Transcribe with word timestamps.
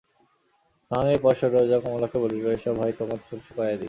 স্নানের 0.81 1.19
পর 1.21 1.33
শৈলজা 1.35 1.77
কমলাকে 1.79 2.17
বলিল, 2.17 2.43
এসো 2.51 2.71
ভাই, 2.73 2.91
তোমার 2.99 3.19
চুল 3.27 3.39
শুকাইয়া 3.47 3.71
দিই। 3.71 3.79